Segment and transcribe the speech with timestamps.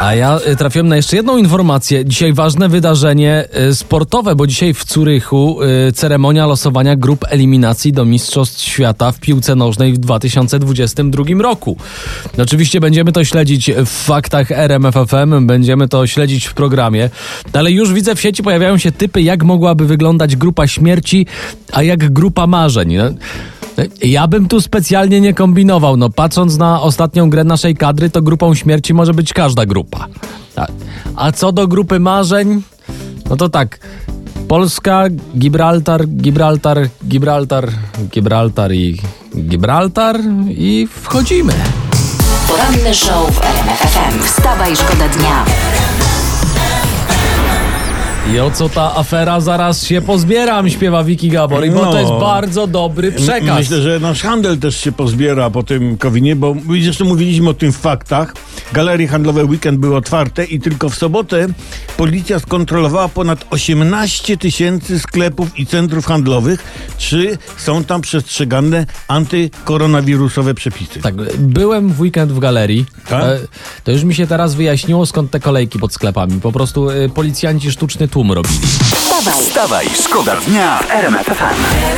[0.00, 2.04] A ja y, trafiłem na jeszcze jedną informację.
[2.04, 8.04] Dzisiaj ważne wydarzenie y, sportowe, bo dzisiaj w Curychu y, ceremonia losowania grup eliminacji do
[8.04, 11.76] Mistrzostw Świata w piłce nożnej w 2022 roku.
[12.38, 17.10] Oczywiście będziemy to śledzić w faktach RMFFM, będziemy to śledzić w programie,
[17.52, 21.26] ale już widzę w sieci pojawiają się typy, jak mogłaby wyglądać grupa śmierci,
[21.72, 22.96] a jak grupa marzeń.
[24.02, 25.96] Ja bym tu specjalnie nie kombinował.
[25.96, 30.06] No, patrząc na ostatnią grę naszej kadry, to grupą śmierci może być każda grupa.
[30.54, 30.72] Tak.
[31.16, 32.62] A co do grupy marzeń,
[33.30, 33.78] no to tak.
[34.48, 35.04] Polska,
[35.38, 37.68] Gibraltar, Gibraltar, Gibraltar,
[38.12, 39.00] Gibraltar i
[39.36, 41.52] Gibraltar i wchodzimy.
[42.48, 44.22] Poranny show w RMF FM.
[44.22, 45.44] Wstawaj, szkoda dnia.
[48.34, 49.40] I o co ta afera?
[49.40, 51.98] Zaraz się pozbieram, śpiewa Wiki Gabor, i bo to No.
[52.00, 53.58] jest bardzo dobry przekaz.
[53.58, 57.72] Myślę, że nasz handel też się pozbiera po tym Kowinie, bo zresztą mówiliśmy o tym
[57.72, 58.34] w faktach.
[58.72, 61.46] Galerie handlowe weekend były otwarte i tylko w sobotę
[61.96, 66.64] policja skontrolowała ponad 18 tysięcy sklepów i centrów handlowych,
[66.98, 71.00] czy są tam przestrzegane antykoronawirusowe przepisy.
[71.00, 72.86] Tak, byłem w weekend w galerii.
[73.08, 73.22] Tak?
[73.24, 73.38] E,
[73.84, 76.40] To już mi się teraz wyjaśniło, skąd te kolejki pod sklepami.
[76.40, 78.58] Po prostu e, policjanci sztuczny tłum robili.
[78.94, 81.96] Wstawaj, Wstawaj, szkoda dnia w RMF FM.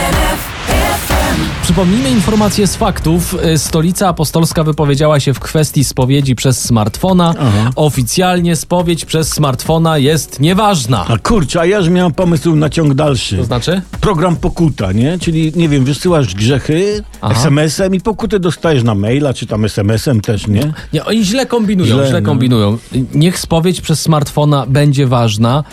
[1.62, 3.36] Przypomnijmy informacje z faktów.
[3.42, 7.34] E, Stolica Apostolska wypowiedziała się w kwestii spowiedzi przez smartfona.
[7.76, 11.04] Oficjalnie spowiedź przez smartfona jest nieważna.
[11.08, 13.36] A kurczę, a ja już miałem pomysł na ciąg dalszy.
[13.36, 13.82] To znaczy?
[14.00, 15.18] Program pokuta, nie?
[15.18, 17.34] Czyli, nie wiem, wysyłasz grzechy Aha.
[17.34, 20.72] SMS-em i pokutę dostajesz na maila, czy tam SMS-em też, nie?
[20.92, 22.26] Nie, oni źle kombinują, źle, Źle, no.
[22.26, 22.78] kombinują.
[23.14, 25.64] Niech spowiedź przez smartfona będzie ważna,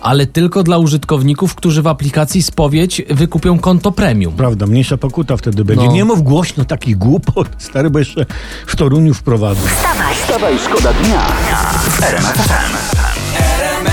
[0.00, 4.34] ale tylko dla użytkowników, którzy w aplikacji spowiedź wykupią konto premium.
[4.34, 5.86] Prawda, mniejsza pokuta wtedy będzie.
[5.86, 5.92] No.
[5.92, 8.26] Nie mów głośno takich głupot, stary, bo jeszcze
[8.66, 9.60] w Toruniu wprowadzę.
[10.22, 11.20] Wstawaj, szkoda dnia
[11.90, 13.89] w RMF FM.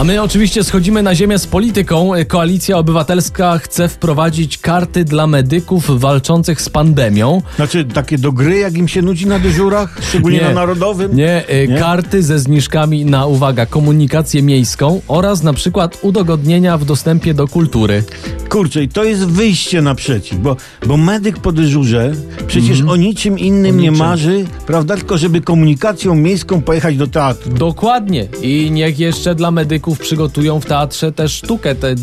[0.00, 2.10] A my oczywiście schodzimy na ziemię z polityką.
[2.28, 7.42] Koalicja Obywatelska chce wprowadzić karty dla medyków walczących z pandemią.
[7.56, 11.16] Znaczy, takie do gry, jak im się nudzi na dyżurach, szczególnie na Narodowym?
[11.16, 11.78] Nie, y, Nie?
[11.78, 18.04] karty ze zniżkami na, uwaga, komunikację miejską oraz na przykład udogodnienia w dostępie do kultury.
[18.48, 20.56] Kurczę, i to jest wyjście naprzeciw, bo,
[20.86, 22.12] bo medyk po dyżurze
[22.46, 24.06] przecież o niczym innym nie niczym.
[24.06, 24.96] marzy, prawda?
[24.96, 27.52] Tylko żeby komunikacją miejską pojechać do teatru.
[27.52, 28.26] Dokładnie.
[28.42, 31.94] I niech jeszcze dla medyków przygotują w teatrze też sztukę, tę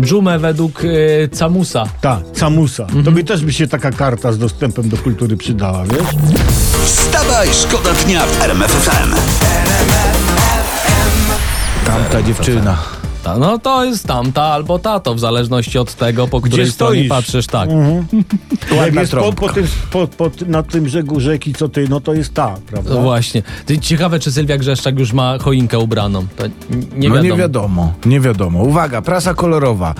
[0.00, 1.84] dżumę według y, Camusa.
[2.00, 2.86] Ta, camusa.
[3.04, 6.38] Tobie też by się taka karta z dostępem do kultury przydała, wiesz?
[6.84, 9.14] Wstawaj, szkoda dnia w RMF FM.
[11.86, 12.95] Tamta dziewczyna.
[13.34, 17.08] No to jest tamta albo tato, w zależności od tego, po której stronie stoisz?
[17.08, 17.70] patrzysz, tak.
[17.70, 19.46] Jak Ładna jest po, trąbka.
[19.46, 22.94] po tym, po, po, na tym brzegu rzeki, co ty, no to jest ta, prawda?
[22.94, 23.42] No właśnie.
[23.66, 26.26] Ty, ciekawe, czy Sylwia Grzeszczak już ma choinkę ubraną.
[26.36, 26.52] To n-
[26.96, 27.34] nie no wiadomo.
[27.34, 28.62] nie wiadomo, nie wiadomo.
[28.62, 29.94] Uwaga, prasa kolorowa.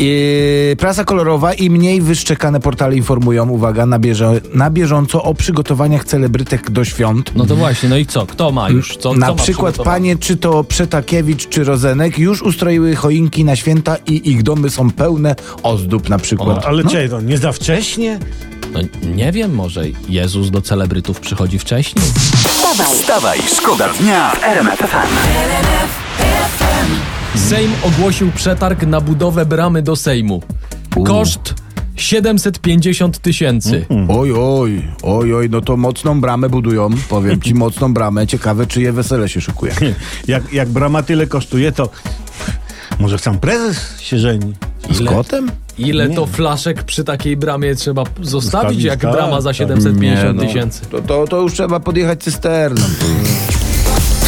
[0.00, 6.04] Yy, prasa kolorowa i mniej wyszczekane portale informują, uwaga, na, bieżo, na bieżąco o przygotowaniach
[6.04, 7.32] celebrytek do świąt.
[7.34, 8.26] No to właśnie, no i co?
[8.26, 8.96] Kto ma już?
[8.96, 13.56] Co, na co ma przykład panie, czy to Przetakiewicz, czy Rozenek, już ustroiły choinki na
[13.56, 16.64] święta i ich domy są pełne ozdób na przykład.
[16.64, 16.90] Ale no.
[17.10, 18.18] to nie za wcześnie?
[18.72, 18.80] No,
[19.14, 22.04] nie wiem, może Jezus do celebrytów przychodzi wcześniej?
[22.04, 26.07] wstawaj, Wstawaj, szkoda dnia w RMF FM.
[27.36, 30.42] Sejm ogłosił przetarg na budowę bramy do Sejmu.
[31.06, 31.54] Koszt
[31.96, 33.86] 750 tysięcy.
[34.08, 38.26] Oj, oj, oj, oj, no to mocną bramę budują, powiem ci, mocną bramę.
[38.26, 39.72] Ciekawe, czyje wesele się szykuje.
[40.28, 41.90] Jak, jak brama tyle kosztuje, to
[42.98, 44.54] może sam prezes się żeni.
[44.90, 45.50] Z kotem?
[45.78, 49.56] Ile to flaszek przy takiej bramie trzeba zostawić, Zostawić, jak tak, brama za tak.
[49.56, 50.42] 750 no.
[50.42, 50.86] tysięcy?
[50.86, 52.82] To, to, to już trzeba podjechać cysterną.